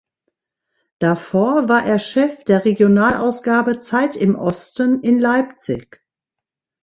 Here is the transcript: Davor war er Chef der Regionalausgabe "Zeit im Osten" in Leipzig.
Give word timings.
Davor 0.97 1.69
war 1.69 1.85
er 1.85 1.99
Chef 1.99 2.43
der 2.43 2.65
Regionalausgabe 2.65 3.81
"Zeit 3.81 4.15
im 4.15 4.33
Osten" 4.35 5.01
in 5.03 5.19
Leipzig. 5.19 6.01